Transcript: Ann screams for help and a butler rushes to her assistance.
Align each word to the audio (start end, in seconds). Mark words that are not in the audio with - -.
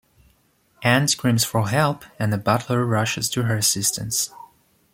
Ann 0.81 1.07
screams 1.07 1.43
for 1.45 1.69
help 1.69 2.05
and 2.17 2.33
a 2.33 2.37
butler 2.39 2.87
rushes 2.87 3.29
to 3.29 3.43
her 3.43 3.55
assistance. 3.57 4.31